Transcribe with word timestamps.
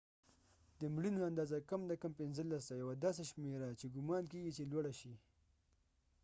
د 0.79 0.81
مړینو 0.95 1.19
اندازه 1.29 1.57
کم 1.69 1.81
نه 1.89 1.95
کم 2.01 2.11
15 2.19 2.43
ده 2.51 2.59
یوه 2.81 2.95
داسې 3.05 3.23
شمیره 3.31 3.69
چې 3.79 3.85
ګمان 3.95 4.23
کېږی 4.31 4.51
چې 4.57 4.69
لوړه 4.71 4.93
شي 4.99 5.13